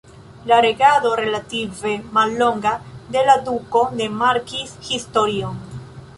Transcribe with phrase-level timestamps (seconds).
[0.51, 2.73] La regado relative mallonga
[3.17, 5.63] de la duko ne markis historion.